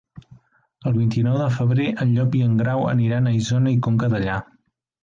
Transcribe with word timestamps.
El 0.91 0.95
vint-i-nou 0.95 1.37
de 1.41 1.51
febrer 1.57 1.87
en 2.07 2.17
Llop 2.17 2.39
i 2.41 2.45
en 2.49 2.59
Grau 2.65 2.89
aniran 2.95 3.29
a 3.35 3.39
Isona 3.45 3.79
i 3.79 3.81
Conca 3.89 4.13
Dellà. 4.17 4.43